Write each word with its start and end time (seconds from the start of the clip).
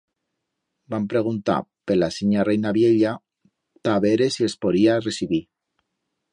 Van 0.93 1.03
preguntar 1.11 1.57
per 1.91 1.97
la 1.99 2.09
sinya 2.15 2.47
Reina 2.49 2.73
viella 2.79 3.13
ta 3.89 4.01
vere 4.09 4.33
si 4.37 4.49
els 4.49 4.59
poría 4.67 5.01
recibir. 5.07 5.43